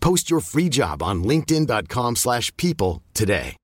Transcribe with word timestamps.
Post 0.00 0.30
your 0.30 0.42
free 0.42 0.68
job 0.68 1.02
on 1.02 1.22
linkedin.com/people 1.22 2.14
slash 2.16 2.50
people 2.56 3.02
today. 3.12 3.56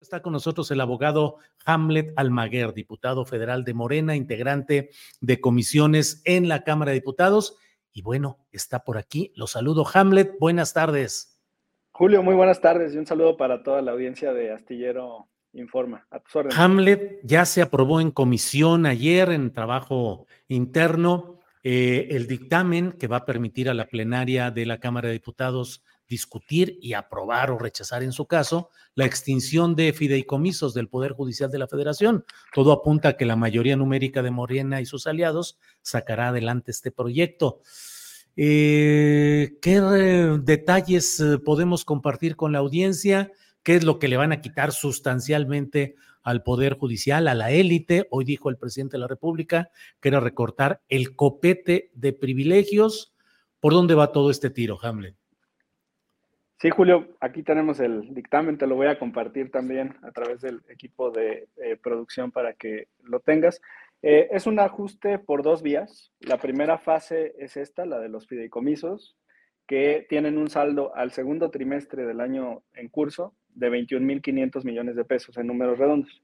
Está 0.00 0.20
con 0.20 0.34
nosotros 0.34 0.70
el 0.70 0.82
abogado 0.82 1.38
Hamlet 1.64 2.12
Almaguer, 2.16 2.74
diputado 2.74 3.24
federal 3.24 3.64
de 3.64 3.72
Morena, 3.72 4.14
integrante 4.14 4.90
de 5.22 5.40
comisiones 5.40 6.20
en 6.26 6.46
la 6.46 6.62
Cámara 6.62 6.90
de 6.90 6.96
Diputados. 6.96 7.56
Y 7.90 8.02
bueno, 8.02 8.38
está 8.52 8.84
por 8.84 8.98
aquí. 8.98 9.32
Lo 9.34 9.46
saludo, 9.46 9.86
Hamlet. 9.92 10.36
Buenas 10.38 10.74
tardes. 10.74 11.40
Julio, 11.92 12.22
muy 12.22 12.34
buenas 12.34 12.60
tardes 12.60 12.94
y 12.94 12.98
un 12.98 13.06
saludo 13.06 13.36
para 13.36 13.62
toda 13.62 13.80
la 13.80 13.92
audiencia 13.92 14.32
de 14.34 14.52
Astillero 14.52 15.28
Informa. 15.54 16.06
A 16.10 16.20
tus 16.20 16.36
órdenes. 16.36 16.58
Hamlet 16.58 17.20
ya 17.22 17.46
se 17.46 17.62
aprobó 17.62 18.00
en 18.00 18.10
comisión 18.10 18.84
ayer 18.84 19.30
en 19.30 19.52
trabajo 19.52 20.26
interno 20.48 21.38
eh, 21.66 22.08
el 22.10 22.26
dictamen 22.26 22.92
que 22.92 23.06
va 23.06 23.16
a 23.16 23.24
permitir 23.24 23.70
a 23.70 23.74
la 23.74 23.86
plenaria 23.86 24.50
de 24.50 24.66
la 24.66 24.80
Cámara 24.80 25.08
de 25.08 25.14
Diputados 25.14 25.82
discutir 26.06 26.78
y 26.82 26.92
aprobar 26.92 27.50
o 27.50 27.58
rechazar 27.58 28.02
en 28.02 28.12
su 28.12 28.26
caso 28.26 28.68
la 28.94 29.06
extinción 29.06 29.74
de 29.74 29.94
fideicomisos 29.94 30.74
del 30.74 30.88
Poder 30.88 31.12
Judicial 31.12 31.50
de 31.50 31.58
la 31.58 31.66
Federación. 31.66 32.26
Todo 32.52 32.70
apunta 32.70 33.08
a 33.08 33.16
que 33.16 33.24
la 33.24 33.36
mayoría 33.36 33.76
numérica 33.76 34.22
de 34.22 34.30
Morena 34.30 34.82
y 34.82 34.86
sus 34.86 35.06
aliados 35.06 35.58
sacará 35.80 36.28
adelante 36.28 36.70
este 36.70 36.90
proyecto. 36.90 37.60
Eh, 38.36 39.56
¿Qué 39.62 39.80
detalles 39.80 41.18
eh, 41.20 41.38
podemos 41.38 41.86
compartir 41.86 42.36
con 42.36 42.52
la 42.52 42.58
audiencia? 42.58 43.32
¿Qué 43.62 43.76
es 43.76 43.84
lo 43.84 43.98
que 43.98 44.08
le 44.08 44.18
van 44.18 44.32
a 44.32 44.42
quitar 44.42 44.72
sustancialmente 44.72 45.94
al 46.24 46.42
Poder 46.42 46.74
Judicial, 46.74 47.28
a 47.28 47.34
la 47.34 47.52
élite? 47.52 48.08
Hoy 48.10 48.24
dijo 48.24 48.50
el 48.50 48.56
presidente 48.56 48.96
de 48.96 49.02
la 49.02 49.06
República 49.06 49.70
que 50.00 50.08
era 50.08 50.18
recortar 50.18 50.80
el 50.88 51.14
copete 51.14 51.90
de 51.94 52.12
privilegios. 52.12 53.14
¿Por 53.60 53.72
dónde 53.72 53.94
va 53.94 54.10
todo 54.10 54.30
este 54.30 54.50
tiro, 54.50 54.78
Hamlet? 54.82 55.14
Sí, 56.58 56.70
Julio, 56.70 57.08
aquí 57.20 57.42
tenemos 57.42 57.78
el 57.78 58.14
dictamen, 58.14 58.56
te 58.56 58.66
lo 58.66 58.74
voy 58.74 58.86
a 58.86 58.98
compartir 58.98 59.50
también 59.50 59.96
a 60.02 60.12
través 60.12 60.40
del 60.40 60.62
equipo 60.68 61.10
de 61.10 61.48
eh, 61.56 61.76
producción 61.76 62.32
para 62.32 62.54
que 62.54 62.88
lo 63.02 63.20
tengas. 63.20 63.60
Eh, 64.00 64.28
es 64.30 64.46
un 64.46 64.58
ajuste 64.58 65.18
por 65.18 65.42
dos 65.42 65.62
vías. 65.62 66.12
La 66.20 66.38
primera 66.38 66.78
fase 66.78 67.34
es 67.38 67.56
esta, 67.56 67.84
la 67.84 67.98
de 67.98 68.08
los 68.08 68.26
fideicomisos, 68.26 69.16
que 69.66 70.06
tienen 70.08 70.38
un 70.38 70.48
saldo 70.48 70.94
al 70.94 71.10
segundo 71.10 71.50
trimestre 71.50 72.06
del 72.06 72.20
año 72.20 72.62
en 72.72 72.88
curso 72.88 73.34
de 73.54 73.70
21.500 73.70 74.64
millones 74.64 74.96
de 74.96 75.04
pesos 75.04 75.36
en 75.36 75.46
números 75.46 75.78
redondos. 75.78 76.22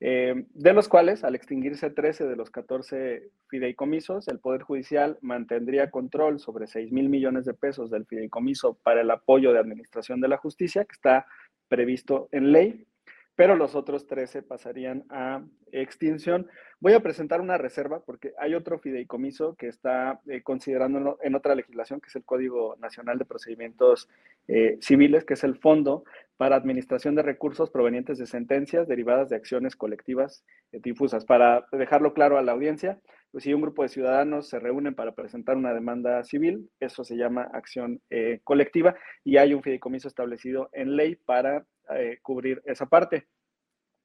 Eh, 0.00 0.44
de 0.54 0.72
los 0.72 0.88
cuales, 0.88 1.24
al 1.24 1.34
extinguirse 1.34 1.90
13 1.90 2.26
de 2.26 2.36
los 2.36 2.50
14 2.50 3.30
fideicomisos, 3.48 4.28
el 4.28 4.38
Poder 4.38 4.62
Judicial 4.62 5.18
mantendría 5.22 5.90
control 5.90 6.38
sobre 6.38 6.68
6 6.68 6.92
mil 6.92 7.08
millones 7.08 7.44
de 7.44 7.54
pesos 7.54 7.90
del 7.90 8.06
fideicomiso 8.06 8.74
para 8.82 9.00
el 9.00 9.10
apoyo 9.10 9.52
de 9.52 9.58
administración 9.58 10.20
de 10.20 10.28
la 10.28 10.36
justicia, 10.36 10.84
que 10.84 10.92
está 10.92 11.26
previsto 11.68 12.28
en 12.30 12.52
ley, 12.52 12.86
pero 13.34 13.54
los 13.56 13.74
otros 13.74 14.06
13 14.06 14.42
pasarían 14.42 15.04
a 15.10 15.44
extinción. 15.70 16.48
Voy 16.80 16.94
a 16.94 17.00
presentar 17.00 17.40
una 17.40 17.58
reserva 17.58 18.00
porque 18.04 18.34
hay 18.38 18.54
otro 18.54 18.78
fideicomiso 18.78 19.54
que 19.54 19.68
está 19.68 20.20
eh, 20.26 20.42
considerando 20.42 21.18
en 21.22 21.34
otra 21.34 21.54
legislación, 21.54 22.00
que 22.00 22.08
es 22.08 22.16
el 22.16 22.24
Código 22.24 22.76
Nacional 22.80 23.18
de 23.18 23.24
Procedimientos 23.24 24.08
eh, 24.48 24.78
Civiles, 24.80 25.24
que 25.24 25.34
es 25.34 25.44
el 25.44 25.56
Fondo 25.56 26.04
para 26.38 26.54
Administración 26.56 27.16
de 27.16 27.22
Recursos 27.22 27.68
provenientes 27.68 28.16
de 28.16 28.26
sentencias 28.26 28.86
derivadas 28.86 29.28
de 29.28 29.36
acciones 29.36 29.74
colectivas 29.74 30.44
eh, 30.72 30.78
difusas. 30.80 31.26
Para 31.26 31.66
dejarlo 31.72 32.14
claro 32.14 32.38
a 32.38 32.42
la 32.42 32.52
audiencia, 32.52 33.00
pues 33.32 33.44
si 33.44 33.52
un 33.52 33.60
grupo 33.60 33.82
de 33.82 33.88
ciudadanos 33.88 34.48
se 34.48 34.60
reúnen 34.60 34.94
para 34.94 35.16
presentar 35.16 35.56
una 35.56 35.74
demanda 35.74 36.22
civil, 36.22 36.70
eso 36.78 37.02
se 37.02 37.16
llama 37.16 37.50
acción 37.52 38.00
eh, 38.08 38.40
colectiva 38.44 38.94
y 39.24 39.36
hay 39.36 39.52
un 39.52 39.62
fideicomiso 39.62 40.06
establecido 40.06 40.70
en 40.72 40.94
ley 40.96 41.16
para 41.16 41.66
eh, 41.94 42.18
cubrir 42.22 42.62
esa 42.64 42.86
parte. 42.86 43.26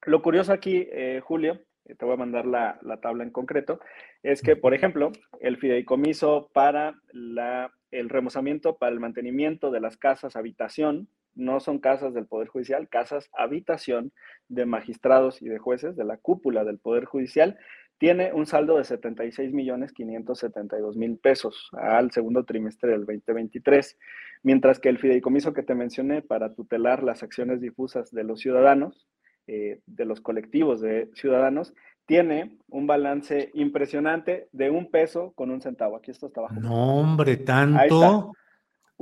Lo 0.06 0.22
curioso 0.22 0.52
aquí, 0.52 0.86
Julio, 1.22 1.62
te 1.86 2.04
voy 2.04 2.16
a 2.16 2.18
mandar 2.18 2.46
la, 2.46 2.78
la, 2.81 3.00
tabla 3.00 3.24
en 3.24 3.30
concreto, 3.30 3.80
es 4.22 4.42
que, 4.42 4.57
por 4.57 4.74
ejemplo, 4.74 5.13
el 5.40 5.56
fideicomiso 5.56 6.50
para 6.54 7.00
la, 7.13 7.72
el 7.90 8.10
remozamiento, 8.10 8.75
para 8.75 8.92
el 8.92 9.00
mantenimiento 9.00 9.72
de 9.72 9.80
las 9.80 9.96
casas 9.96 10.36
habitación, 10.36 11.07
no 11.35 11.59
son 11.59 11.80
casas 11.80 12.13
del 12.13 12.27
Poder 12.27 12.47
Judicial, 12.47 12.89
casas 12.89 13.30
habitación 13.33 14.12
de 14.47 14.65
magistrados 14.65 15.41
y 15.41 15.50
de 15.50 15.59
jueces 15.59 15.95
de 15.95 16.03
la 16.03 16.18
cúpula 16.18 16.63
del 16.63 16.80
Poder 16.80 17.06
Judicial, 17.06 17.57
tiene 17.97 18.33
un 18.33 18.45
saldo 18.45 18.77
de 18.77 18.83
76 18.83 19.53
millones 19.53 19.94
572 19.94 20.97
mil 20.97 21.18
pesos 21.18 21.69
al 21.74 22.12
segundo 22.12 22.44
trimestre 22.44 22.91
del 22.91 23.06
2023, 23.06 23.97
mientras 24.41 24.80
que 24.80 24.89
el 24.89 25.00
fideicomiso 25.00 25.53
que 25.53 25.63
te 25.63 25.75
mencioné 25.75 26.21
para 26.21 26.53
tutelar 26.53 27.03
las 27.03 27.24
acciones 27.24 27.62
difusas 27.62 28.12
de 28.12 28.24
los 28.24 28.41
ciudadanos, 28.41 29.07
eh, 29.47 29.80
de 29.85 30.06
los 30.06 30.21
colectivos 30.21 30.81
de 30.81 31.09
ciudadanos, 31.13 31.74
tiene 32.06 32.57
un 32.68 32.88
balance 32.88 33.51
impresionante 33.53 34.50
de 34.51 34.69
un 34.69 34.91
peso 34.91 35.31
con 35.35 35.51
un 35.51 35.62
centavo. 35.62 35.95
Aquí 35.95 36.12
esto 36.12 36.27
está 36.27 36.41
abajo. 36.41 36.59
No, 36.59 36.97
hombre, 36.97 37.38
tanto. 37.38 38.33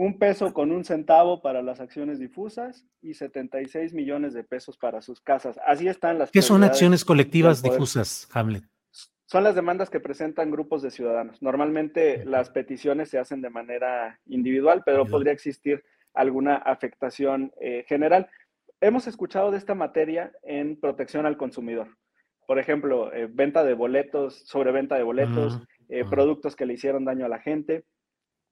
Un 0.02 0.18
peso 0.18 0.52
con 0.52 0.72
un 0.72 0.84
centavo 0.84 1.44
para 1.44 1.62
las 1.62 1.80
acciones 1.80 2.18
difusas 2.18 2.88
y 3.04 3.14
76 3.14 3.94
millones 3.94 4.34
de 4.34 4.44
pesos 4.44 4.76
para 4.76 5.00
sus 5.00 5.22
casas. 5.22 5.60
Así 5.64 5.88
están 5.88 6.18
las. 6.18 6.32
¿Qué 6.32 6.42
son 6.42 6.64
acciones 6.64 7.06
colectivas 7.06 7.62
difusas, 7.62 8.28
Hamlet? 8.34 8.64
Son 9.28 9.44
las 9.44 9.54
demandas 9.54 9.92
que 9.92 10.00
presentan 10.00 10.50
grupos 10.50 10.82
de 10.82 10.90
ciudadanos. 10.90 11.44
Normalmente 11.44 12.26
las 12.26 12.50
peticiones 12.50 13.10
se 13.10 13.20
hacen 13.20 13.42
de 13.42 13.52
manera 13.52 14.20
individual, 14.26 14.82
pero 14.84 15.06
podría 15.06 15.34
existir 15.34 15.84
alguna 16.16 16.56
afectación 16.56 17.54
eh, 17.62 17.86
general. 17.88 18.28
Hemos 18.82 19.06
escuchado 19.06 19.52
de 19.52 19.60
esta 19.60 19.76
materia 19.76 20.32
en 20.42 20.80
protección 20.80 21.28
al 21.28 21.38
consumidor. 21.38 21.96
Por 22.48 22.58
ejemplo, 22.58 23.14
eh, 23.14 23.30
venta 23.32 23.64
de 23.64 23.76
boletos, 23.76 24.48
sobreventa 24.48 24.96
de 24.96 25.04
boletos, 25.04 25.62
eh, 25.90 26.04
productos 26.10 26.56
que 26.56 26.66
le 26.66 26.74
hicieron 26.74 27.06
daño 27.06 27.28
a 27.28 27.30
la 27.30 27.40
gente. 27.40 27.86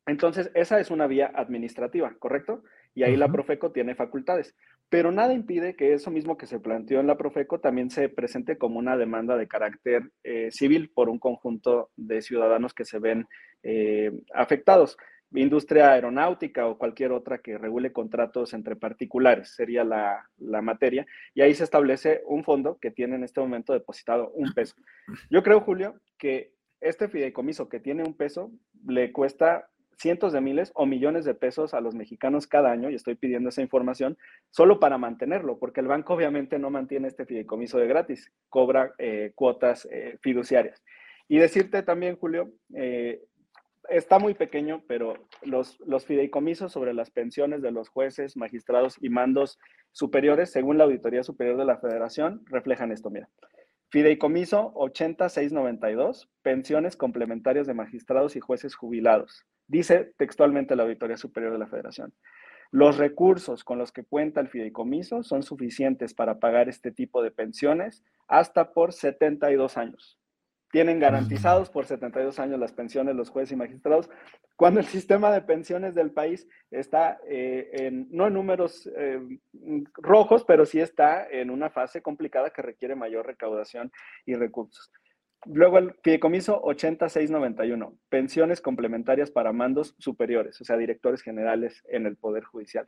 Entonces, 0.10 0.50
esa 0.56 0.80
es 0.80 0.90
una 0.90 1.08
vía 1.08 1.32
administrativa, 1.36 2.14
¿correcto? 2.18 2.64
Y 2.96 3.04
ahí 3.04 3.16
la 3.16 3.32
Profeco 3.32 3.72
tiene 3.72 3.94
facultades. 3.94 4.56
Pero 4.90 5.12
nada 5.12 5.34
impide 5.34 5.76
que 5.76 5.94
eso 5.94 6.10
mismo 6.10 6.36
que 6.36 6.48
se 6.48 6.60
planteó 6.60 7.00
en 7.00 7.06
la 7.06 7.16
Profeco 7.16 7.60
también 7.60 7.92
se 7.92 8.10
presente 8.10 8.58
como 8.58 8.80
una 8.80 8.98
demanda 8.98 9.38
de 9.38 9.48
carácter 9.48 10.10
eh, 10.24 10.50
civil 10.52 10.90
por 10.90 11.10
un 11.10 11.20
conjunto 11.20 11.92
de 11.96 12.24
ciudadanos 12.24 12.74
que 12.74 12.86
se 12.86 12.98
ven 12.98 13.28
eh, 13.62 14.12
afectados. 14.34 14.98
Industria 15.32 15.92
aeronáutica 15.92 16.66
o 16.66 16.80
cualquier 16.80 17.12
otra 17.12 17.38
que 17.38 17.60
regule 17.60 17.94
contratos 17.94 18.56
entre 18.56 18.76
particulares 18.76 19.54
sería 19.56 19.84
la, 19.84 20.28
la 20.38 20.64
materia. 20.64 21.06
Y 21.36 21.42
ahí 21.42 21.54
se 21.54 21.64
establece 21.64 22.24
un 22.26 22.44
fondo 22.44 22.80
que 22.82 22.90
tiene 22.90 23.16
en 23.16 23.24
este 23.24 23.42
momento 23.42 23.74
depositado 23.74 24.32
un 24.32 24.52
peso. 24.56 24.74
Yo 25.30 25.44
creo, 25.44 25.62
Julio, 25.62 26.02
que 26.18 26.54
este 26.82 27.10
fideicomiso 27.10 27.70
que 27.70 27.80
tiene 27.80 28.04
un 28.04 28.16
peso 28.16 28.52
le 28.88 29.12
cuesta 29.12 29.70
cientos 30.00 30.32
de 30.32 30.42
miles 30.42 30.72
o 30.76 30.86
millones 30.86 31.26
de 31.26 31.36
pesos 31.36 31.74
a 31.74 31.82
los 31.82 31.94
mexicanos 31.94 32.48
cada 32.48 32.72
año, 32.72 32.90
y 32.90 32.96
estoy 32.96 33.16
pidiendo 33.16 33.50
esa 33.50 33.62
información, 33.62 34.18
solo 34.50 34.80
para 34.80 34.98
mantenerlo, 34.98 35.60
porque 35.60 35.82
el 35.82 35.88
banco 35.88 36.14
obviamente 36.14 36.58
no 36.58 36.70
mantiene 36.70 37.08
este 37.08 37.26
fideicomiso 37.26 37.78
de 37.78 37.88
gratis, 37.88 38.32
cobra 38.48 38.94
eh, 38.98 39.34
cuotas 39.36 39.88
eh, 39.92 40.18
fiduciarias. 40.22 40.82
Y 41.28 41.38
decirte 41.38 41.84
también, 41.84 42.16
Julio, 42.16 42.52
eh, 42.74 43.22
está 43.90 44.20
muy 44.20 44.34
pequeño, 44.34 44.84
pero 44.88 45.14
los, 45.44 45.80
los 45.82 46.06
fideicomisos 46.06 46.72
sobre 46.72 46.94
las 46.94 47.12
pensiones 47.12 47.62
de 47.62 47.72
los 47.72 47.90
jueces, 47.90 48.38
magistrados 48.38 48.96
y 49.02 49.10
mandos 49.10 49.60
superiores, 49.92 50.52
según 50.52 50.78
la 50.78 50.86
Auditoría 50.86 51.24
Superior 51.24 51.58
de 51.58 51.66
la 51.66 51.78
Federación, 51.78 52.44
reflejan 52.46 52.92
esto, 52.92 53.10
mira. 53.10 53.30
Fideicomiso 53.90 54.72
80692, 54.76 56.30
pensiones 56.42 56.96
complementarias 56.96 57.68
de 57.68 57.74
magistrados 57.74 58.36
y 58.36 58.40
jueces 58.40 58.76
jubilados. 58.76 59.46
Dice 59.70 60.14
textualmente 60.18 60.76
la 60.76 60.82
Auditoría 60.82 61.16
Superior 61.16 61.54
de 61.54 61.60
la 61.60 61.68
Federación. 61.68 62.12
Los 62.72 62.98
recursos 62.98 63.64
con 63.64 63.78
los 63.78 63.92
que 63.92 64.04
cuenta 64.04 64.42
el 64.42 64.50
fideicomiso 64.50 65.22
son 65.22 65.44
suficientes 65.44 66.16
para 66.16 66.40
pagar 66.40 66.70
este 66.70 66.92
tipo 66.92 67.22
de 67.22 67.30
pensiones 67.30 68.04
hasta 68.28 68.74
por 68.74 68.94
72 68.94 69.78
años. 69.78 70.20
Tienen 70.72 71.00
garantizados 71.00 71.70
por 71.70 71.86
72 71.86 72.40
años 72.40 72.60
las 72.60 72.74
pensiones 72.74 73.16
los 73.16 73.30
jueces 73.30 73.54
y 73.54 73.56
magistrados, 73.56 74.10
cuando 74.56 74.80
el 74.80 74.88
sistema 74.88 75.32
de 75.32 75.42
pensiones 75.42 75.94
del 75.94 76.12
país 76.12 76.48
está 76.72 77.20
eh, 77.28 77.70
en, 77.74 78.08
no 78.10 78.28
en 78.28 78.34
números 78.34 78.90
eh, 78.96 79.20
rojos, 79.94 80.44
pero 80.46 80.66
sí 80.66 80.80
está 80.80 81.28
en 81.30 81.52
una 81.52 81.70
fase 81.70 82.02
complicada 82.02 82.50
que 82.50 82.64
requiere 82.64 82.96
mayor 82.96 83.26
recaudación 83.28 83.92
y 84.26 84.34
recursos. 84.36 84.92
Luego 85.46 85.78
el 85.78 85.94
fideicomiso 86.04 86.60
8691, 86.62 87.98
pensiones 88.10 88.62
complementarias 88.62 89.32
para 89.32 89.54
mandos 89.54 89.96
superiores, 89.98 90.60
o 90.60 90.66
sea, 90.66 90.78
directores 90.78 91.22
generales 91.22 91.82
en 91.88 92.06
el 92.06 92.18
Poder 92.18 92.44
Judicial. 92.44 92.88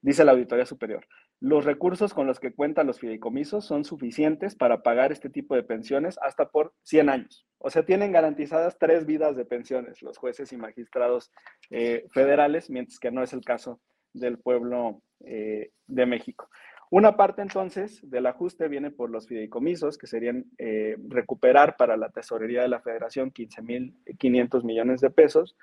Dice 0.00 0.24
la 0.24 0.32
Auditoría 0.32 0.64
Superior, 0.64 1.06
los 1.40 1.64
recursos 1.64 2.14
con 2.14 2.26
los 2.26 2.38
que 2.38 2.52
cuentan 2.52 2.86
los 2.86 3.00
fideicomisos 3.00 3.64
son 3.64 3.84
suficientes 3.84 4.54
para 4.54 4.82
pagar 4.82 5.10
este 5.10 5.30
tipo 5.30 5.54
de 5.54 5.62
pensiones 5.62 6.18
hasta 6.22 6.48
por 6.48 6.74
100 6.84 7.08
años. 7.08 7.46
O 7.58 7.70
sea, 7.70 7.84
tienen 7.84 8.12
garantizadas 8.12 8.78
tres 8.78 9.04
vidas 9.04 9.36
de 9.36 9.44
pensiones 9.44 10.00
los 10.00 10.16
jueces 10.16 10.52
y 10.52 10.56
magistrados 10.56 11.32
eh, 11.70 12.06
federales, 12.12 12.70
mientras 12.70 12.98
que 12.98 13.10
no 13.10 13.22
es 13.22 13.32
el 13.32 13.44
caso 13.44 13.80
del 14.12 14.38
pueblo 14.38 15.02
eh, 15.24 15.70
de 15.86 16.06
México. 16.06 16.48
Una 16.92 17.16
parte 17.16 17.40
entonces 17.40 18.00
del 18.02 18.26
ajuste 18.26 18.66
viene 18.66 18.90
por 18.90 19.10
los 19.10 19.28
fideicomisos, 19.28 19.96
que 19.96 20.08
serían 20.08 20.46
eh, 20.58 20.96
recuperar 21.08 21.76
para 21.76 21.96
la 21.96 22.10
tesorería 22.10 22.62
de 22.62 22.68
la 22.68 22.80
federación 22.80 23.32
15.500 23.32 24.64
millones 24.64 25.00
de 25.00 25.10
pesos. 25.10 25.56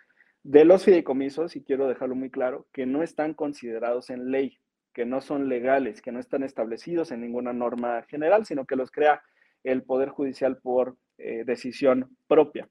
De 0.44 0.63
los 0.63 0.85
fideicomisos, 0.85 1.57
y 1.57 1.63
quiero 1.63 1.89
dejarlo 1.89 2.15
muy 2.15 2.31
claro, 2.31 2.68
que 2.71 2.85
no 2.85 3.03
están 3.03 3.33
considerados 3.33 4.09
en 4.09 4.31
ley, 4.31 4.57
que 4.94 5.06
no 5.06 5.19
son 5.19 5.50
legales, 5.50 6.01
que 6.01 6.13
no 6.13 6.19
están 6.21 6.44
establecidos 6.44 7.12
en 7.12 7.19
ninguna 7.19 7.51
norma 7.51 8.03
general, 8.03 8.45
sino 8.45 8.65
que 8.65 8.77
los 8.77 8.89
crea 8.89 9.21
el 9.65 9.83
Poder 9.83 10.09
Judicial 10.09 10.57
por 10.59 10.95
eh, 11.18 11.44
decisión 11.45 12.15
propia. 12.27 12.69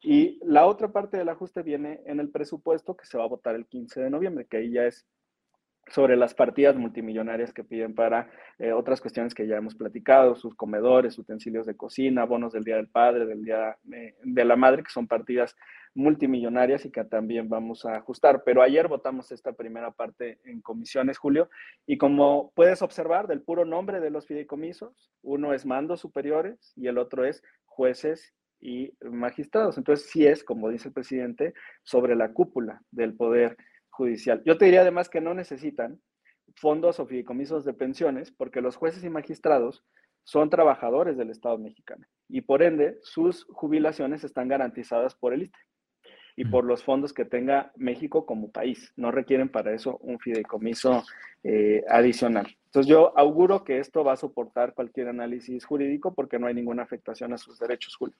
Y 0.00 0.38
la 0.44 0.66
otra 0.66 0.92
parte 0.92 1.16
del 1.16 1.30
ajuste 1.30 1.64
viene 1.64 2.00
en 2.06 2.20
el 2.20 2.30
presupuesto 2.30 2.96
que 2.96 3.06
se 3.06 3.18
va 3.18 3.24
a 3.24 3.28
votar 3.28 3.56
el 3.56 3.66
15 3.66 4.00
de 4.02 4.10
noviembre, 4.10 4.46
que 4.48 4.58
ahí 4.58 4.70
ya 4.70 4.84
es 4.84 5.04
sobre 5.90 6.16
las 6.16 6.34
partidas 6.34 6.76
multimillonarias 6.76 7.52
que 7.52 7.64
piden 7.64 7.94
para 7.94 8.30
eh, 8.58 8.72
otras 8.72 9.00
cuestiones 9.00 9.34
que 9.34 9.46
ya 9.46 9.56
hemos 9.56 9.74
platicado, 9.74 10.34
sus 10.36 10.54
comedores, 10.54 11.18
utensilios 11.18 11.66
de 11.66 11.76
cocina, 11.76 12.24
bonos 12.24 12.52
del 12.52 12.64
Día 12.64 12.76
del 12.76 12.88
Padre, 12.88 13.26
del 13.26 13.44
Día 13.44 13.76
eh, 13.92 14.14
de 14.22 14.44
la 14.44 14.56
Madre, 14.56 14.82
que 14.82 14.90
son 14.90 15.06
partidas 15.06 15.56
multimillonarias 15.94 16.84
y 16.84 16.90
que 16.90 17.04
también 17.04 17.48
vamos 17.48 17.84
a 17.84 17.96
ajustar. 17.96 18.42
Pero 18.44 18.62
ayer 18.62 18.88
votamos 18.88 19.32
esta 19.32 19.52
primera 19.52 19.90
parte 19.90 20.38
en 20.44 20.60
comisiones, 20.60 21.18
Julio, 21.18 21.50
y 21.86 21.98
como 21.98 22.52
puedes 22.54 22.82
observar, 22.82 23.26
del 23.26 23.42
puro 23.42 23.64
nombre 23.64 24.00
de 24.00 24.10
los 24.10 24.26
fideicomisos, 24.26 25.10
uno 25.22 25.54
es 25.54 25.66
mandos 25.66 26.00
superiores 26.00 26.72
y 26.76 26.86
el 26.86 26.98
otro 26.98 27.24
es 27.24 27.42
jueces 27.64 28.34
y 28.60 28.92
magistrados. 29.00 29.78
Entonces, 29.78 30.08
sí 30.10 30.26
es, 30.26 30.44
como 30.44 30.68
dice 30.68 30.88
el 30.88 30.94
presidente, 30.94 31.54
sobre 31.82 32.16
la 32.16 32.32
cúpula 32.32 32.82
del 32.90 33.14
poder 33.14 33.56
judicial. 33.98 34.42
Yo 34.44 34.56
te 34.56 34.66
diría 34.66 34.82
además 34.82 35.08
que 35.08 35.20
no 35.20 35.34
necesitan 35.34 36.00
fondos 36.54 37.00
o 37.00 37.06
fideicomisos 37.06 37.64
de 37.64 37.74
pensiones 37.74 38.30
porque 38.30 38.62
los 38.62 38.76
jueces 38.76 39.02
y 39.02 39.10
magistrados 39.10 39.84
son 40.22 40.50
trabajadores 40.50 41.16
del 41.16 41.30
Estado 41.30 41.58
mexicano 41.58 42.06
y 42.28 42.42
por 42.42 42.62
ende 42.62 42.98
sus 43.02 43.44
jubilaciones 43.50 44.22
están 44.22 44.46
garantizadas 44.48 45.14
por 45.16 45.34
el 45.34 45.42
ISTE 45.42 45.58
y 46.36 46.44
por 46.44 46.64
los 46.64 46.84
fondos 46.84 47.12
que 47.12 47.24
tenga 47.24 47.72
México 47.74 48.24
como 48.24 48.52
país. 48.52 48.92
No 48.94 49.10
requieren 49.10 49.48
para 49.48 49.74
eso 49.74 49.98
un 49.98 50.20
fideicomiso 50.20 51.02
eh, 51.42 51.82
adicional. 51.88 52.46
Entonces 52.66 52.88
yo 52.88 53.18
auguro 53.18 53.64
que 53.64 53.80
esto 53.80 54.04
va 54.04 54.12
a 54.12 54.16
soportar 54.16 54.74
cualquier 54.74 55.08
análisis 55.08 55.64
jurídico 55.64 56.14
porque 56.14 56.38
no 56.38 56.46
hay 56.46 56.54
ninguna 56.54 56.84
afectación 56.84 57.32
a 57.32 57.38
sus 57.38 57.58
derechos, 57.58 57.96
Julio. 57.96 58.14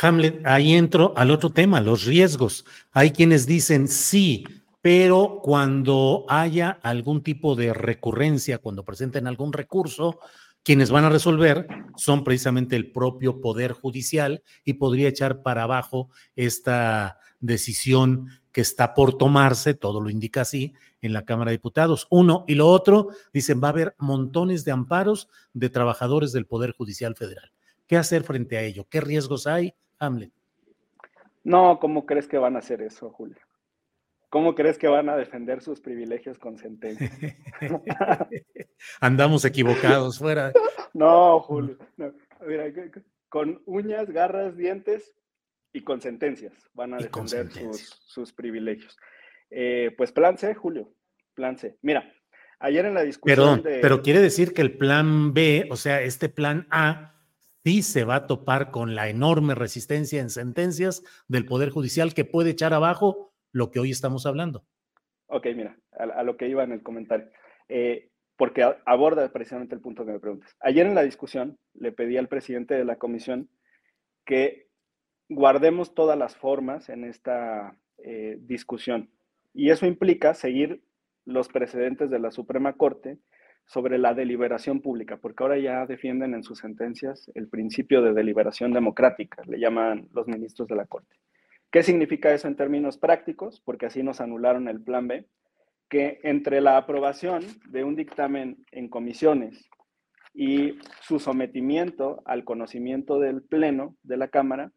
Hamlet, 0.00 0.44
ahí 0.44 0.74
entro 0.74 1.12
al 1.16 1.30
otro 1.30 1.50
tema, 1.50 1.80
los 1.80 2.04
riesgos. 2.04 2.66
Hay 2.92 3.12
quienes 3.12 3.46
dicen 3.46 3.86
sí, 3.86 4.44
pero 4.84 5.40
cuando 5.42 6.26
haya 6.28 6.78
algún 6.82 7.22
tipo 7.22 7.56
de 7.56 7.72
recurrencia, 7.72 8.58
cuando 8.58 8.84
presenten 8.84 9.26
algún 9.26 9.54
recurso, 9.54 10.18
quienes 10.62 10.90
van 10.90 11.06
a 11.06 11.08
resolver 11.08 11.66
son 11.96 12.22
precisamente 12.22 12.76
el 12.76 12.92
propio 12.92 13.40
Poder 13.40 13.72
Judicial 13.72 14.42
y 14.62 14.74
podría 14.74 15.08
echar 15.08 15.40
para 15.40 15.62
abajo 15.62 16.10
esta 16.36 17.18
decisión 17.40 18.28
que 18.52 18.60
está 18.60 18.92
por 18.92 19.16
tomarse, 19.16 19.72
todo 19.72 20.02
lo 20.02 20.10
indica 20.10 20.42
así, 20.42 20.74
en 21.00 21.14
la 21.14 21.24
Cámara 21.24 21.50
de 21.50 21.56
Diputados. 21.56 22.06
Uno 22.10 22.44
y 22.46 22.54
lo 22.54 22.68
otro, 22.68 23.08
dicen, 23.32 23.62
va 23.64 23.68
a 23.68 23.70
haber 23.70 23.94
montones 23.96 24.66
de 24.66 24.72
amparos 24.72 25.30
de 25.54 25.70
trabajadores 25.70 26.30
del 26.32 26.44
Poder 26.44 26.72
Judicial 26.72 27.16
Federal. 27.16 27.52
¿Qué 27.86 27.96
hacer 27.96 28.22
frente 28.22 28.58
a 28.58 28.60
ello? 28.60 28.86
¿Qué 28.90 29.00
riesgos 29.00 29.46
hay, 29.46 29.72
Hamlet? 29.98 30.30
No, 31.42 31.78
¿cómo 31.80 32.04
crees 32.04 32.28
que 32.28 32.36
van 32.36 32.56
a 32.56 32.58
hacer 32.58 32.82
eso, 32.82 33.08
Julio? 33.08 33.38
¿Cómo 34.34 34.56
crees 34.56 34.78
que 34.78 34.88
van 34.88 35.08
a 35.08 35.16
defender 35.16 35.62
sus 35.62 35.80
privilegios 35.80 36.40
con 36.40 36.58
sentencia? 36.58 37.08
Andamos 39.00 39.44
equivocados, 39.44 40.18
fuera. 40.18 40.52
No, 40.92 41.38
Julio. 41.38 41.78
Mira, 42.44 42.64
con 43.28 43.62
uñas, 43.64 44.10
garras, 44.10 44.56
dientes 44.56 45.14
y 45.72 45.82
con 45.82 46.00
sentencias 46.00 46.52
van 46.72 46.94
a 46.94 46.96
defender 46.96 47.48
sus, 48.08 48.32
privilegios. 48.32 48.98
Eh, 49.50 49.94
pues 49.96 50.10
plan 50.10 50.36
C, 50.36 50.52
Julio. 50.56 50.92
Plan 51.34 51.56
C. 51.56 51.78
Mira, 51.80 52.12
ayer 52.58 52.86
en 52.86 52.94
la 52.94 53.04
discusión. 53.04 53.62
Perdón, 53.62 53.80
pero 53.82 54.02
quiere 54.02 54.20
decir 54.20 54.52
que 54.52 54.62
el 54.62 54.76
plan 54.76 55.32
B, 55.32 55.68
o 55.70 55.76
sea, 55.76 56.02
este 56.02 56.28
plan 56.28 56.66
A, 56.72 57.14
sí 57.62 57.84
se 57.84 58.02
va 58.02 58.16
a 58.16 58.26
topar 58.26 58.72
con 58.72 58.96
la 58.96 59.08
enorme 59.08 59.54
resistencia 59.54 60.20
en 60.20 60.30
sentencias 60.30 61.04
del 61.28 61.46
Poder 61.46 61.70
Judicial 61.70 62.14
que 62.14 62.24
puede 62.24 62.50
echar 62.50 62.74
abajo 62.74 63.30
lo 63.54 63.70
que 63.70 63.78
hoy 63.78 63.90
estamos 63.90 64.26
hablando. 64.26 64.66
Ok, 65.26 65.46
mira, 65.56 65.78
a, 65.92 66.22
lo 66.24 66.36
que 66.36 66.48
iba 66.48 66.64
en 66.64 66.72
el 66.72 66.82
comentario, 66.82 67.30
eh, 67.68 68.10
porque 68.36 68.62
aborda 68.84 69.32
precisamente 69.32 69.74
el 69.74 69.80
punto 69.80 70.04
que 70.04 70.12
me 70.12 70.18
preguntas. 70.18 70.54
Ayer 70.60 70.86
en 70.86 70.96
la 70.96 71.04
discusión 71.04 71.56
le 71.72 71.92
pedí 71.92 72.16
al 72.16 72.28
presidente 72.28 72.74
de 72.74 72.84
la 72.84 72.96
comisión 72.96 73.48
que 74.26 74.68
guardemos 75.28 75.94
todas 75.94 76.18
las 76.18 76.36
formas 76.36 76.88
en 76.88 77.04
esta 77.04 77.78
eh, 77.98 78.38
discusión. 78.40 79.10
Y 79.54 79.70
eso 79.70 79.86
implica 79.86 80.34
seguir 80.34 80.82
los 81.24 81.48
precedentes 81.48 82.10
de 82.10 82.18
la 82.18 82.32
Suprema 82.32 82.74
Corte 82.74 83.18
sobre 83.66 83.98
la 83.98 84.14
deliberación 84.14 84.82
pública, 84.82 85.18
porque 85.18 85.44
ahora 85.44 85.58
ya 85.58 85.86
defienden 85.86 86.34
en 86.34 86.42
sus 86.42 86.58
sentencias 86.58 87.30
el 87.34 87.48
principio 87.48 88.02
de 88.02 88.12
deliberación 88.12 88.72
democrática, 88.72 89.42
le 89.46 89.58
llaman 89.58 90.08
los 90.12 90.26
ministros 90.26 90.68
de 90.68 90.74
la 90.74 90.86
Corte. 90.86 91.14
¿Qué 91.74 91.82
significa 91.82 92.32
eso 92.32 92.46
en 92.46 92.54
términos 92.54 92.98
prácticos? 92.98 93.60
Porque 93.64 93.86
así 93.86 94.04
nos 94.04 94.20
anularon 94.20 94.68
el 94.68 94.80
plan 94.80 95.08
B, 95.08 95.26
que 95.88 96.20
entre 96.22 96.60
la 96.60 96.76
aprobación 96.76 97.42
de 97.66 97.82
un 97.82 97.96
dictamen 97.96 98.64
en 98.70 98.88
comisiones 98.88 99.68
y 100.32 100.78
su 101.00 101.18
sometimiento 101.18 102.22
al 102.26 102.44
conocimiento 102.44 103.18
del 103.18 103.42
Pleno 103.42 103.96
de 104.04 104.16
la 104.16 104.28
Cámara, 104.28 104.70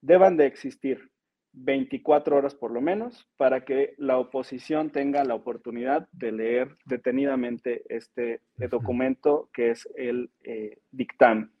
deban 0.00 0.36
de 0.36 0.46
existir 0.46 1.12
24 1.52 2.38
horas 2.38 2.56
por 2.56 2.72
lo 2.72 2.80
menos 2.80 3.28
para 3.36 3.64
que 3.64 3.94
la 3.96 4.18
oposición 4.18 4.90
tenga 4.90 5.22
la 5.22 5.36
oportunidad 5.36 6.08
de 6.10 6.32
leer 6.32 6.76
detenidamente 6.84 7.84
este 7.88 8.40
documento 8.56 9.50
que 9.52 9.70
es 9.70 9.88
el 9.94 10.32
eh, 10.42 10.78
dictamen. 10.90 11.52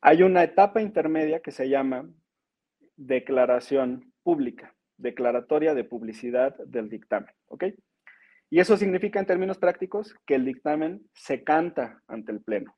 Hay 0.00 0.24
una 0.24 0.42
etapa 0.42 0.82
intermedia 0.82 1.38
que 1.38 1.52
se 1.52 1.68
llama 1.68 2.10
declaración 2.96 4.12
pública, 4.22 4.74
declaratoria 4.96 5.74
de 5.74 5.84
publicidad 5.84 6.56
del 6.66 6.88
dictamen, 6.88 7.34
¿ok? 7.46 7.64
Y 8.50 8.60
eso 8.60 8.76
significa 8.76 9.18
en 9.18 9.26
términos 9.26 9.58
prácticos 9.58 10.14
que 10.26 10.36
el 10.36 10.44
dictamen 10.44 11.02
se 11.12 11.42
canta 11.42 12.02
ante 12.06 12.32
el 12.32 12.40
Pleno. 12.40 12.76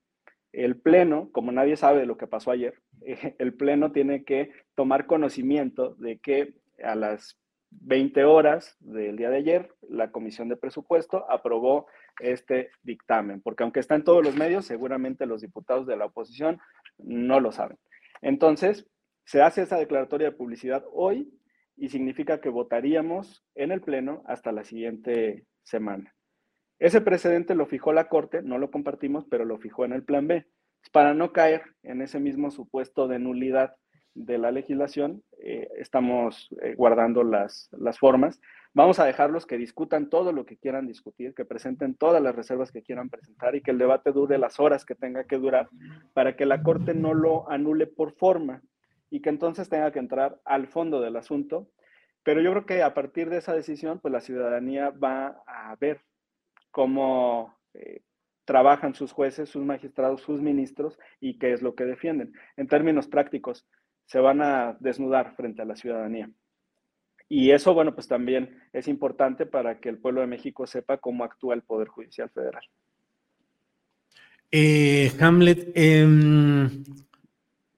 El 0.53 0.81
Pleno, 0.81 1.31
como 1.33 1.53
nadie 1.53 1.77
sabe 1.77 2.07
lo 2.07 2.17
que 2.17 2.27
pasó 2.27 2.51
ayer, 2.51 2.75
el 3.39 3.55
Pleno 3.55 3.93
tiene 3.93 4.25
que 4.25 4.53
tomar 4.75 5.07
conocimiento 5.07 5.95
de 5.97 6.19
que 6.19 6.55
a 6.83 6.95
las 6.95 7.39
20 7.71 8.25
horas 8.25 8.77
del 8.81 9.17
día 9.17 9.31
de 9.31 9.37
ayer, 9.37 9.71
la 9.83 10.11
Comisión 10.11 10.49
de 10.49 10.57
Presupuesto 10.57 11.31
aprobó 11.31 11.87
este 12.21 12.71
dictamen, 12.83 13.43
porque 13.43 13.63
aunque 13.65 13.81
está 13.81 13.95
en 13.95 14.05
todos 14.05 14.25
los 14.25 14.37
medios, 14.37 14.65
seguramente 14.65 15.27
los 15.27 15.43
diputados 15.43 15.87
de 15.87 15.97
la 15.97 16.07
oposición 16.07 16.59
no 16.99 17.41
lo 17.41 17.53
saben. 17.53 17.77
Entonces, 18.23 18.87
se 19.27 19.43
hace 19.43 19.63
esa 19.63 19.77
declaratoria 19.77 20.31
de 20.31 20.37
publicidad 20.37 20.85
hoy 20.93 21.29
y 21.77 21.89
significa 21.89 22.41
que 22.41 22.49
votaríamos 22.49 23.45
en 23.57 23.73
el 23.73 23.83
Pleno 23.83 24.23
hasta 24.27 24.53
la 24.53 24.65
siguiente 24.65 25.45
semana. 25.65 26.15
Ese 26.79 27.01
precedente 27.01 27.55
lo 27.55 27.67
fijó 27.67 27.93
la 27.93 28.09
Corte, 28.09 28.41
no 28.43 28.59
lo 28.59 28.71
compartimos, 28.71 29.27
pero 29.29 29.45
lo 29.45 29.59
fijó 29.59 29.85
en 29.85 29.93
el 29.93 30.05
Plan 30.05 30.29
B. 30.29 30.47
Para 30.93 31.13
no 31.13 31.33
caer 31.33 31.63
en 31.83 32.03
ese 32.03 32.21
mismo 32.21 32.53
supuesto 32.53 33.09
de 33.09 33.19
nulidad 33.19 33.75
de 34.15 34.39
la 34.39 34.53
legislación, 34.53 35.23
eh, 35.43 35.69
estamos 35.77 36.49
eh, 36.63 36.75
guardando 36.75 37.25
las, 37.25 37.69
las 37.73 37.99
formas. 37.99 38.41
Vamos 38.75 39.01
a 39.01 39.07
dejarlos 39.07 39.45
que 39.45 39.59
discutan 39.59 40.09
todo 40.09 40.33
lo 40.33 40.47
que 40.47 40.57
quieran 40.57 40.87
discutir, 40.87 41.35
que 41.35 41.45
presenten 41.45 41.97
todas 41.97 42.23
las 42.23 42.37
reservas 42.37 42.71
que 42.71 42.83
quieran 42.83 43.11
presentar 43.11 43.57
y 43.57 43.63
que 43.63 43.73
el 43.73 43.79
debate 43.79 44.13
dure 44.13 44.39
las 44.39 44.61
horas 44.61 44.85
que 44.85 44.95
tenga 44.95 45.25
que 45.25 45.39
durar 45.39 45.69
para 46.15 46.37
que 46.37 46.47
la 46.47 46.63
Corte 46.63 46.95
no 46.95 47.13
lo 47.13 47.51
anule 47.51 47.89
por 47.89 48.13
forma 48.13 48.63
y 49.11 49.21
que 49.21 49.31
entonces 49.31 49.69
tenga 49.69 49.93
que 49.93 49.99
entrar 49.99 50.41
al 50.45 50.67
fondo 50.67 51.01
del 51.01 51.17
asunto 51.17 51.69
pero 52.27 52.41
yo 52.41 52.51
creo 52.51 52.67
que 52.67 52.83
a 52.83 52.93
partir 52.93 53.31
de 53.31 53.37
esa 53.39 53.55
decisión, 53.55 54.01
pues 54.01 54.11
la 54.11 54.21
ciudadanía 54.21 54.91
va 54.91 55.45
a 55.47 55.77
ver 55.77 56.01
cómo 56.73 57.57
eh, 57.73 58.01
trabajan 58.45 58.97
sus 58.97 59.13
jueces, 59.13 59.49
sus 59.49 59.65
magistrados, 59.65 60.23
sus 60.23 60.43
ministros 60.43 60.99
y 61.21 61.39
qué 61.39 61.53
es 61.53 61.63
lo 61.63 61.77
que 61.77 61.85
defienden. 61.85 62.33
En 62.57 62.67
términos 62.67 63.07
prácticos, 63.07 63.65
se 64.07 64.19
van 64.19 64.43
a 64.43 64.77
desnudar 64.81 65.37
frente 65.37 65.63
a 65.63 65.67
la 65.67 65.77
ciudadanía. 65.77 66.29
Y 67.29 67.53
eso, 67.53 67.75
bueno, 67.75 67.95
pues 67.95 68.09
también 68.09 68.61
es 68.73 68.89
importante 68.89 69.47
para 69.47 69.79
que 69.79 69.89
el 69.89 69.99
pueblo 69.99 70.21
de 70.21 70.27
México 70.27 70.67
sepa 70.67 70.99
cómo 70.99 71.23
actúa 71.23 71.55
el 71.55 71.63
Poder 71.63 71.87
Judicial 71.87 72.29
Federal. 72.31 72.65
Eh, 74.51 75.13
Hamlet, 75.21 75.71
em, 75.77 76.83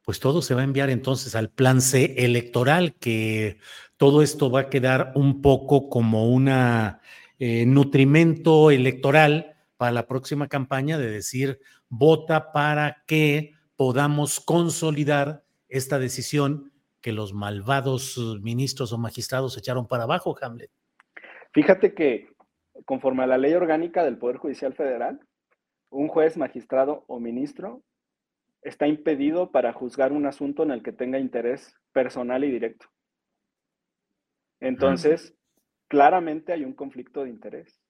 pues 0.09 0.21
todo 0.21 0.41
se 0.41 0.55
va 0.55 0.63
a 0.63 0.65
enviar 0.65 0.89
entonces 0.89 1.35
al 1.35 1.51
plan 1.51 1.83
C 1.83 2.15
electoral, 2.17 2.95
que 2.95 3.59
todo 3.99 4.23
esto 4.23 4.51
va 4.51 4.61
a 4.61 4.71
quedar 4.71 5.13
un 5.15 5.43
poco 5.43 5.91
como 5.91 6.31
un 6.33 6.49
eh, 6.49 7.67
nutrimento 7.67 8.71
electoral 8.71 9.59
para 9.77 9.93
la 9.93 10.07
próxima 10.07 10.49
campaña 10.49 10.97
de 10.97 11.11
decir, 11.11 11.61
vota 11.91 12.53
para 12.53 13.03
que 13.07 13.53
podamos 13.77 14.41
consolidar 14.41 15.45
esta 15.69 15.99
decisión 15.99 16.73
que 17.03 17.13
los 17.13 17.35
malvados 17.35 18.17
ministros 18.41 18.95
o 18.95 18.97
magistrados 18.97 19.59
echaron 19.59 19.87
para 19.87 20.05
abajo, 20.05 20.35
Hamlet. 20.41 20.71
Fíjate 21.53 21.93
que 21.93 22.31
conforme 22.87 23.25
a 23.25 23.27
la 23.27 23.37
ley 23.37 23.53
orgánica 23.53 24.05
del 24.05 24.17
Poder 24.17 24.39
Judicial 24.39 24.73
Federal, 24.73 25.21
un 25.91 26.09
juez, 26.09 26.39
magistrado 26.39 27.05
o 27.09 27.21
ministro 27.21 27.83
está 28.63 28.87
impedido 28.87 29.51
para 29.51 29.73
juzgar 29.73 30.13
un 30.13 30.27
asunto 30.27 30.63
en 30.63 30.71
el 30.71 30.83
que 30.83 30.93
tenga 30.93 31.19
interés 31.19 31.75
personal 31.93 32.45
y 32.45 32.51
directo. 32.51 32.87
Entonces, 34.61 35.35
claramente 35.89 36.53
hay 36.53 36.65
un 36.65 36.75
conflicto 36.75 37.25
de 37.25 37.31
interés. 37.31 37.81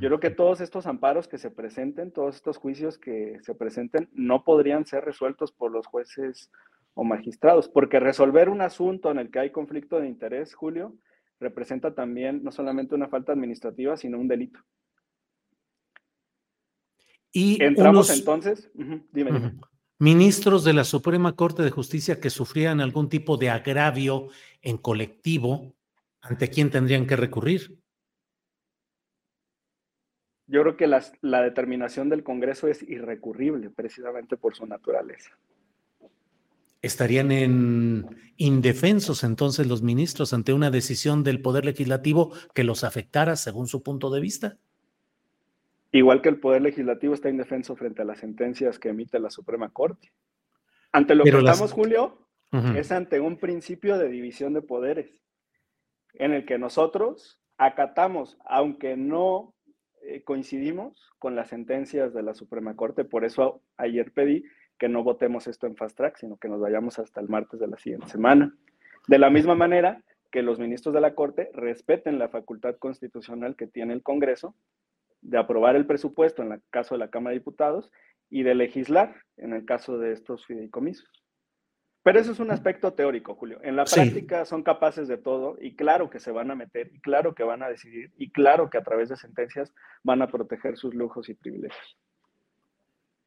Yo 0.00 0.08
creo 0.08 0.20
que 0.20 0.30
todos 0.30 0.60
estos 0.60 0.86
amparos 0.86 1.28
que 1.28 1.38
se 1.38 1.50
presenten, 1.50 2.12
todos 2.12 2.36
estos 2.36 2.56
juicios 2.56 2.98
que 2.98 3.38
se 3.42 3.54
presenten, 3.54 4.08
no 4.12 4.42
podrían 4.42 4.86
ser 4.86 5.04
resueltos 5.04 5.52
por 5.52 5.70
los 5.70 5.86
jueces 5.86 6.50
o 6.94 7.04
magistrados, 7.04 7.68
porque 7.68 8.00
resolver 8.00 8.48
un 8.48 8.62
asunto 8.62 9.10
en 9.10 9.18
el 9.18 9.30
que 9.30 9.40
hay 9.40 9.50
conflicto 9.50 10.00
de 10.00 10.08
interés, 10.08 10.54
Julio, 10.54 10.94
representa 11.40 11.94
también 11.94 12.42
no 12.42 12.52
solamente 12.52 12.94
una 12.94 13.08
falta 13.08 13.32
administrativa, 13.32 13.96
sino 13.96 14.18
un 14.18 14.28
delito. 14.28 14.60
Y 17.32 17.62
entramos 17.62 18.10
entonces, 18.10 18.70
dime, 19.12 19.54
Ministros 19.98 20.64
de 20.64 20.72
la 20.72 20.82
Suprema 20.82 21.36
Corte 21.36 21.62
de 21.62 21.70
Justicia 21.70 22.18
que 22.18 22.28
sufrían 22.28 22.80
algún 22.80 23.08
tipo 23.08 23.36
de 23.36 23.50
agravio 23.50 24.28
en 24.60 24.76
colectivo, 24.76 25.74
¿ante 26.20 26.50
quién 26.50 26.70
tendrían 26.70 27.06
que 27.06 27.14
recurrir? 27.14 27.78
Yo 30.48 30.62
creo 30.62 30.76
que 30.76 30.88
la 30.88 31.42
determinación 31.42 32.08
del 32.08 32.24
Congreso 32.24 32.66
es 32.66 32.82
irrecurrible 32.82 33.70
precisamente 33.70 34.36
por 34.36 34.56
su 34.56 34.66
naturaleza. 34.66 35.38
¿Estarían 36.82 37.30
en 37.30 38.32
indefensos 38.38 39.22
entonces 39.22 39.68
los 39.68 39.82
ministros 39.82 40.32
ante 40.32 40.52
una 40.52 40.72
decisión 40.72 41.22
del 41.22 41.40
Poder 41.40 41.64
Legislativo 41.64 42.32
que 42.54 42.64
los 42.64 42.82
afectara 42.82 43.36
según 43.36 43.68
su 43.68 43.84
punto 43.84 44.10
de 44.10 44.20
vista? 44.20 44.58
Igual 45.92 46.22
que 46.22 46.30
el 46.30 46.40
Poder 46.40 46.62
Legislativo 46.62 47.12
está 47.12 47.28
indefenso 47.28 47.76
frente 47.76 48.00
a 48.00 48.06
las 48.06 48.18
sentencias 48.18 48.78
que 48.78 48.88
emite 48.88 49.20
la 49.20 49.28
Suprema 49.28 49.68
Corte. 49.70 50.10
Ante 50.90 51.14
lo 51.14 51.24
que 51.24 51.30
estamos, 51.30 51.72
Julio, 51.72 52.26
es 52.74 52.90
ante 52.92 53.20
un 53.20 53.36
principio 53.38 53.98
de 53.98 54.08
división 54.08 54.54
de 54.54 54.62
poderes, 54.62 55.20
en 56.14 56.32
el 56.32 56.44
que 56.46 56.58
nosotros 56.58 57.40
acatamos, 57.58 58.38
aunque 58.44 58.96
no 58.96 59.54
eh, 60.02 60.22
coincidimos 60.22 61.10
con 61.18 61.36
las 61.36 61.48
sentencias 61.48 62.12
de 62.12 62.22
la 62.22 62.34
Suprema 62.34 62.74
Corte, 62.74 63.04
por 63.04 63.24
eso 63.24 63.62
ayer 63.76 64.12
pedí 64.12 64.44
que 64.78 64.88
no 64.88 65.02
votemos 65.02 65.46
esto 65.46 65.66
en 65.66 65.76
fast 65.76 65.96
track, 65.96 66.16
sino 66.16 66.38
que 66.38 66.48
nos 66.48 66.60
vayamos 66.60 66.98
hasta 66.98 67.20
el 67.20 67.28
martes 67.28 67.60
de 67.60 67.68
la 67.68 67.78
siguiente 67.78 68.08
semana. 68.08 68.54
De 69.08 69.18
la 69.18 69.30
misma 69.30 69.54
manera 69.54 70.02
que 70.30 70.42
los 70.42 70.58
ministros 70.58 70.94
de 70.94 71.00
la 71.00 71.14
Corte 71.14 71.50
respeten 71.52 72.18
la 72.18 72.28
facultad 72.28 72.76
constitucional 72.76 73.56
que 73.56 73.66
tiene 73.66 73.92
el 73.92 74.02
Congreso 74.02 74.56
de 75.22 75.38
aprobar 75.38 75.76
el 75.76 75.86
presupuesto 75.86 76.42
en 76.42 76.52
el 76.52 76.62
caso 76.70 76.94
de 76.94 76.98
la 76.98 77.10
Cámara 77.10 77.32
de 77.32 77.38
Diputados 77.38 77.90
y 78.28 78.42
de 78.42 78.54
legislar 78.54 79.16
en 79.36 79.52
el 79.54 79.64
caso 79.64 79.98
de 79.98 80.12
estos 80.12 80.46
fideicomisos. 80.46 81.08
Pero 82.02 82.18
eso 82.18 82.32
es 82.32 82.40
un 82.40 82.50
aspecto 82.50 82.94
teórico, 82.94 83.36
Julio. 83.36 83.60
En 83.62 83.76
la 83.76 83.84
práctica 83.84 84.44
son 84.44 84.64
capaces 84.64 85.06
de 85.06 85.18
todo 85.18 85.56
y 85.60 85.76
claro 85.76 86.10
que 86.10 86.18
se 86.18 86.32
van 86.32 86.50
a 86.50 86.56
meter 86.56 86.90
y 86.92 87.00
claro 87.00 87.34
que 87.34 87.44
van 87.44 87.62
a 87.62 87.68
decidir 87.68 88.12
y 88.18 88.32
claro 88.32 88.70
que 88.70 88.78
a 88.78 88.82
través 88.82 89.08
de 89.08 89.16
sentencias 89.16 89.72
van 90.02 90.20
a 90.20 90.26
proteger 90.26 90.76
sus 90.76 90.94
lujos 90.94 91.28
y 91.28 91.34
privilegios. 91.34 91.96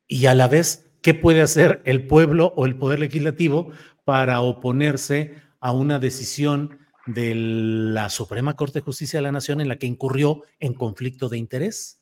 Y 0.07 0.25
a 0.25 0.35
la 0.35 0.49
vez, 0.49 0.93
¿qué 1.01 1.13
puede 1.13 1.41
hacer 1.41 1.81
el 1.85 2.05
pueblo 2.05 2.53
o 2.57 2.65
el 2.65 2.77
poder 2.77 2.99
legislativo 2.99 3.71
para 4.03 4.41
oponerse 4.41 5.35
a 5.61 5.71
una 5.71 5.97
decisión 5.97 6.84
de 7.05 7.33
la 7.35 8.09
Suprema 8.09 8.55
Corte 8.55 8.79
de 8.79 8.85
Justicia 8.85 9.19
de 9.19 9.23
la 9.23 9.31
Nación 9.31 9.61
en 9.61 9.67
la 9.67 9.77
que 9.77 9.87
incurrió 9.87 10.43
en 10.59 10.73
conflicto 10.73 11.29
de 11.29 11.37
interés? 11.37 12.01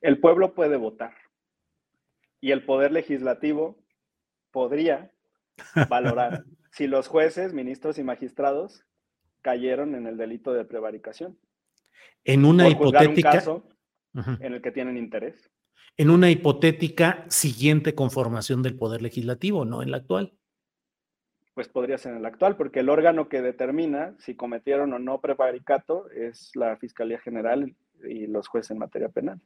El 0.00 0.20
pueblo 0.20 0.54
puede 0.54 0.76
votar 0.76 1.14
y 2.40 2.50
el 2.50 2.64
poder 2.64 2.92
legislativo 2.92 3.78
podría 4.50 5.12
valorar 5.88 6.44
si 6.72 6.86
los 6.86 7.08
jueces, 7.08 7.54
ministros 7.54 7.98
y 7.98 8.02
magistrados 8.02 8.84
cayeron 9.42 9.94
en 9.94 10.06
el 10.06 10.16
delito 10.16 10.52
de 10.52 10.64
prevaricación. 10.64 11.38
En 12.24 12.44
una 12.44 12.68
hipotética 12.68 13.32
caso 13.32 13.68
en 14.14 14.54
el 14.54 14.62
que 14.62 14.72
tienen 14.72 14.96
interés. 14.96 15.50
En 15.96 16.10
una 16.10 16.30
hipotética 16.30 17.24
siguiente 17.28 17.94
conformación 17.94 18.62
del 18.62 18.76
poder 18.76 19.02
legislativo, 19.02 19.64
no 19.64 19.82
en 19.82 19.90
la 19.90 19.98
actual. 19.98 20.34
Pues 21.54 21.68
podría 21.68 21.98
ser 21.98 22.14
el 22.14 22.26
actual, 22.26 22.56
porque 22.56 22.80
el 22.80 22.88
órgano 22.88 23.28
que 23.28 23.40
determina 23.40 24.14
si 24.18 24.34
cometieron 24.34 24.92
o 24.92 24.98
no 24.98 25.20
prevaricato 25.20 26.10
es 26.10 26.50
la 26.54 26.76
Fiscalía 26.76 27.20
General 27.20 27.74
y 28.08 28.26
los 28.26 28.48
jueces 28.48 28.72
en 28.72 28.78
materia 28.78 29.08
penal. 29.08 29.40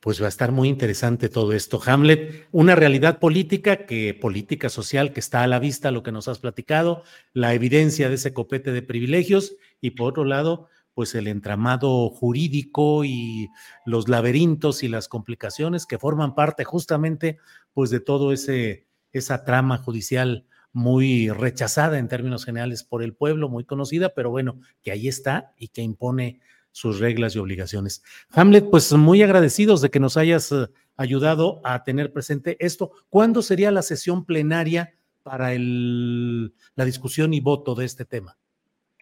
Pues 0.00 0.20
va 0.20 0.26
a 0.26 0.28
estar 0.28 0.52
muy 0.52 0.68
interesante 0.68 1.28
todo 1.28 1.52
esto. 1.52 1.80
Hamlet, 1.84 2.48
una 2.52 2.74
realidad 2.74 3.18
política 3.18 3.86
que, 3.86 4.14
política 4.14 4.68
social 4.68 5.12
que 5.12 5.20
está 5.20 5.42
a 5.42 5.46
la 5.46 5.58
vista, 5.58 5.90
lo 5.90 6.02
que 6.02 6.12
nos 6.12 6.28
has 6.28 6.38
platicado, 6.38 7.02
la 7.32 7.54
evidencia 7.54 8.08
de 8.08 8.16
ese 8.16 8.34
copete 8.34 8.72
de 8.72 8.82
privilegios 8.82 9.56
y 9.80 9.92
por 9.92 10.10
otro 10.10 10.24
lado, 10.24 10.68
pues 10.92 11.14
el 11.14 11.28
entramado 11.28 12.08
jurídico 12.10 13.04
y 13.04 13.48
los 13.84 14.08
laberintos 14.08 14.82
y 14.82 14.88
las 14.88 15.08
complicaciones 15.08 15.86
que 15.86 15.98
forman 15.98 16.34
parte 16.34 16.64
justamente 16.64 17.38
pues 17.72 17.90
de 17.90 18.00
todo 18.00 18.32
ese 18.32 18.86
esa 19.12 19.44
trama 19.44 19.78
judicial 19.78 20.46
muy 20.76 21.30
rechazada 21.30 21.98
en 21.98 22.06
términos 22.06 22.44
generales 22.44 22.84
por 22.84 23.02
el 23.02 23.14
pueblo, 23.14 23.48
muy 23.48 23.64
conocida, 23.64 24.12
pero 24.14 24.28
bueno, 24.28 24.60
que 24.82 24.90
ahí 24.90 25.08
está 25.08 25.54
y 25.56 25.68
que 25.68 25.80
impone 25.80 26.40
sus 26.70 27.00
reglas 27.00 27.34
y 27.34 27.38
obligaciones. 27.38 28.02
Hamlet, 28.28 28.68
pues 28.70 28.92
muy 28.92 29.22
agradecidos 29.22 29.80
de 29.80 29.88
que 29.88 30.00
nos 30.00 30.18
hayas 30.18 30.52
eh, 30.52 30.66
ayudado 30.98 31.62
a 31.64 31.82
tener 31.82 32.12
presente 32.12 32.58
esto. 32.60 32.92
¿Cuándo 33.08 33.40
sería 33.40 33.70
la 33.70 33.80
sesión 33.80 34.26
plenaria 34.26 34.92
para 35.22 35.54
el, 35.54 36.52
la 36.74 36.84
discusión 36.84 37.32
y 37.32 37.40
voto 37.40 37.74
de 37.74 37.86
este 37.86 38.04
tema? 38.04 38.36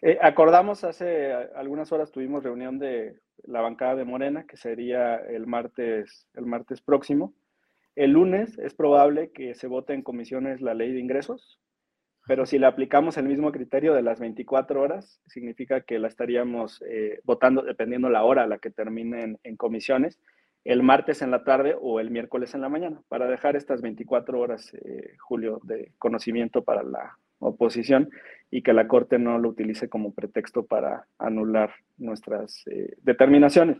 Eh, 0.01 0.17
acordamos 0.21 0.85
hace 0.85 1.33
algunas 1.57 1.91
horas, 1.91 2.09
tuvimos 2.09 2.41
reunión 2.41 2.79
de 2.79 3.19
la 3.43 3.59
bancada 3.59 3.95
de 3.95 4.05
Morena, 4.05 4.45
que 4.47 4.55
sería 4.55 5.17
el 5.17 5.45
martes, 5.45 6.29
el 6.35 6.45
martes 6.45 6.79
próximo. 6.79 7.33
El 7.95 8.11
lunes 8.11 8.57
es 8.59 8.73
probable 8.73 9.31
que 9.31 9.55
se 9.55 9.67
vote 9.67 9.93
en 9.93 10.01
comisiones 10.01 10.61
la 10.61 10.73
ley 10.73 10.91
de 10.91 10.99
ingresos 10.99 11.59
pero 12.27 12.45
si 12.45 12.57
le 12.57 12.65
aplicamos 12.65 13.17
el 13.17 13.27
mismo 13.27 13.51
criterio 13.51 13.93
de 13.93 14.01
las 14.01 14.19
24 14.19 14.81
horas, 14.81 15.21
significa 15.27 15.81
que 15.81 15.99
la 15.99 16.07
estaríamos 16.07 16.83
eh, 16.87 17.19
votando 17.23 17.61
dependiendo 17.61 18.09
la 18.09 18.23
hora 18.23 18.43
a 18.43 18.47
la 18.47 18.57
que 18.57 18.71
terminen 18.71 19.37
en 19.43 19.55
comisiones, 19.55 20.19
el 20.63 20.81
martes 20.81 21.21
en 21.21 21.29
la 21.29 21.43
tarde 21.43 21.75
o 21.79 21.99
el 21.99 22.09
miércoles 22.09 22.55
en 22.55 22.61
la 22.61 22.69
mañana, 22.69 22.99
para 23.07 23.27
dejar 23.27 23.55
estas 23.55 23.83
24 23.83 24.39
horas, 24.39 24.73
eh, 24.73 25.15
Julio, 25.19 25.61
de 25.63 25.91
conocimiento 25.99 26.63
para 26.63 26.81
la 26.81 27.15
oposición 27.37 28.09
y 28.49 28.63
que 28.63 28.73
la 28.73 28.87
Corte 28.87 29.19
no 29.19 29.37
lo 29.37 29.49
utilice 29.49 29.87
como 29.87 30.15
pretexto 30.15 30.65
para 30.65 31.05
anular 31.19 31.75
nuestras 31.97 32.63
eh, 32.65 32.95
determinaciones. 33.03 33.77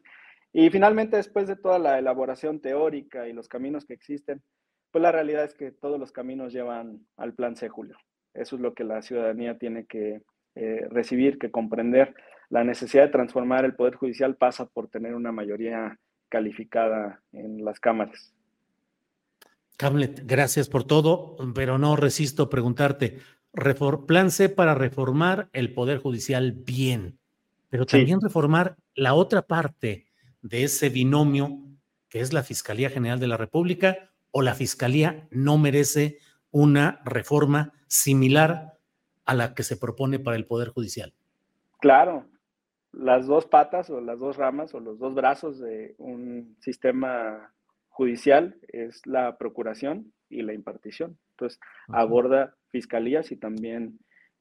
Y 0.58 0.70
finalmente, 0.70 1.18
después 1.18 1.50
de 1.50 1.58
toda 1.58 1.80
la 1.80 2.00
elaboración 2.00 2.62
teórica 2.62 3.28
y 3.28 3.34
los 3.34 3.50
caminos 3.50 3.84
que 3.84 3.94
existen, 3.94 4.42
pues 4.90 5.02
la 5.02 5.12
realidad 5.12 5.44
es 5.44 5.54
que 5.54 5.72
todos 5.72 6.00
los 6.00 6.14
caminos 6.14 6.54
llevan 6.54 7.06
al 7.18 7.34
plan 7.34 7.58
C, 7.58 7.68
Julio. 7.68 7.98
Eso 8.34 8.56
es 8.56 8.62
lo 8.62 8.74
que 8.74 8.86
la 8.86 9.02
ciudadanía 9.02 9.58
tiene 9.58 9.86
que 9.86 10.22
eh, 10.56 10.88
recibir, 10.90 11.40
que 11.40 11.52
comprender. 11.52 12.16
La 12.48 12.64
necesidad 12.64 13.04
de 13.04 13.12
transformar 13.12 13.66
el 13.66 13.76
Poder 13.76 13.96
Judicial 13.96 14.38
pasa 14.38 14.66
por 14.66 14.88
tener 14.88 15.14
una 15.14 15.34
mayoría 15.34 16.00
calificada 16.30 17.22
en 17.34 17.66
las 17.66 17.82
cámaras. 17.82 18.34
Hamlet, 19.78 20.22
gracias 20.26 20.70
por 20.70 20.86
todo, 20.86 21.36
pero 21.54 21.78
no 21.78 21.98
resisto 21.98 22.50
preguntarte, 22.50 23.20
plan 24.08 24.32
C 24.32 24.48
para 24.48 24.74
reformar 24.74 25.50
el 25.52 25.74
Poder 25.74 25.98
Judicial 25.98 26.54
bien, 26.54 27.20
pero 27.70 27.86
también 27.86 28.22
reformar 28.22 28.78
la 28.94 29.16
otra 29.16 29.42
parte 29.42 30.06
de 30.46 30.64
ese 30.64 30.90
binomio 30.90 31.58
que 32.08 32.20
es 32.20 32.32
la 32.32 32.44
Fiscalía 32.44 32.92
General 32.92 33.20
de 33.20 33.28
la 33.28 33.36
República 33.36 34.12
o 34.30 34.44
la 34.44 34.54
Fiscalía 34.54 35.28
no 35.32 35.58
merece 35.58 36.20
una 36.52 37.02
reforma 37.04 37.74
similar 37.88 38.78
a 39.26 39.34
la 39.34 39.56
que 39.56 39.64
se 39.64 39.76
propone 39.76 40.20
para 40.20 40.38
el 40.38 40.46
Poder 40.46 40.70
Judicial. 40.70 41.14
Claro, 41.80 42.28
las 42.92 43.26
dos 43.26 43.48
patas 43.48 43.90
o 43.90 44.00
las 44.02 44.20
dos 44.20 44.38
ramas 44.38 44.76
o 44.76 44.80
los 44.80 45.00
dos 45.00 45.16
brazos 45.16 45.60
de 45.60 45.96
un 45.98 46.56
sistema 46.60 47.52
judicial 47.90 48.56
es 48.68 49.02
la 49.08 49.38
procuración 49.38 50.14
y 50.30 50.44
la 50.44 50.54
impartición. 50.54 51.18
Entonces, 51.32 51.60
aborda 51.88 52.56
fiscalías 52.70 53.32
y 53.32 53.36
también 53.36 53.98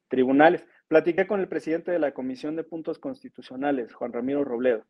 tribunales. 0.09 0.67
Platiqué 0.87 1.27
con 1.27 1.41
el 1.41 1.49
presidente 1.49 1.93
de 1.93 1.99
la 1.99 2.13
Comisión 2.13 2.57
de 2.57 2.65
Puntos 2.65 2.99
Constitucionales, 2.99 3.95
Juan 3.95 4.13
Ramiro 4.13 4.45
Robledo, 4.45 4.85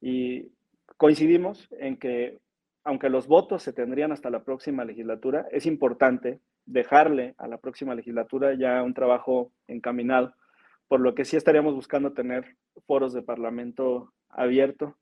y 0.00 0.52
coincidimos 0.96 1.68
en 1.78 1.96
que 1.96 2.38
aunque 2.84 3.08
los 3.08 3.26
votos 3.26 3.62
se 3.62 3.72
tendrían 3.72 4.12
hasta 4.12 4.30
la 4.30 4.44
próxima 4.44 4.84
legislatura, 4.84 5.46
es 5.50 5.64
importante 5.64 6.40
dejarle 6.66 7.34
a 7.38 7.48
la 7.48 7.58
próxima 7.58 7.94
legislatura 7.94 8.54
ya 8.54 8.82
un 8.82 8.94
trabajo 8.94 9.52
encaminado, 9.66 10.34
por 10.86 11.00
lo 11.00 11.14
que 11.14 11.24
sí 11.24 11.36
estaríamos 11.36 11.74
buscando 11.74 12.12
tener 12.12 12.56
foros 12.86 13.14
de 13.14 13.22
parlamento 13.22 14.12
abierto 14.28 14.96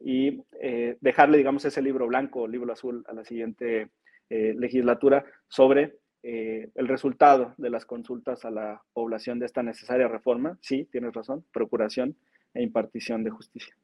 y 0.00 0.42
eh, 0.60 0.96
dejarle, 1.00 1.38
digamos, 1.38 1.64
ese 1.64 1.80
libro 1.80 2.06
blanco 2.06 2.42
o 2.42 2.48
libro 2.48 2.72
azul 2.72 3.04
a 3.08 3.12
la 3.12 3.24
siguiente 3.24 3.90
eh, 4.30 4.54
legislatura 4.56 5.24
sobre 5.48 5.96
eh, 6.22 6.70
el 6.74 6.88
resultado 6.88 7.54
de 7.56 7.70
las 7.70 7.84
consultas 7.84 8.44
a 8.44 8.50
la 8.50 8.82
población 8.92 9.38
de 9.38 9.46
esta 9.46 9.62
necesaria 9.62 10.08
reforma. 10.08 10.58
Sí, 10.60 10.88
tienes 10.90 11.14
razón, 11.14 11.44
procuración 11.52 12.16
e 12.54 12.62
impartición 12.62 13.22
de 13.22 13.30
justicia. 13.30 13.74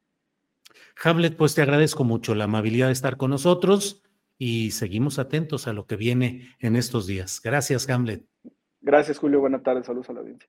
Hamlet, 1.03 1.37
pues 1.37 1.55
te 1.55 1.63
agradezco 1.63 2.05
mucho 2.05 2.35
la 2.35 2.45
amabilidad 2.45 2.87
de 2.87 2.93
estar 2.93 3.17
con 3.17 3.31
nosotros 3.31 4.03
y 4.39 4.73
seguimos 4.73 5.19
atentos 5.19 5.67
a 5.67 5.73
lo 5.73 5.87
que 5.87 5.97
viene 5.97 6.55
en 6.59 6.77
estos 6.77 7.07
días. 7.07 7.41
Gracias, 7.43 7.89
Hamlet. 7.89 8.25
Gracias, 8.81 9.19
Julio. 9.19 9.41
Buenas 9.41 9.63
tardes. 9.63 9.87
Saludos 9.87 10.11
a 10.11 10.13
la 10.13 10.21
audiencia. 10.21 10.49